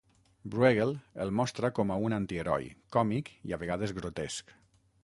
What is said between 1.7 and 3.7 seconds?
com a un antiheroi, còmic i a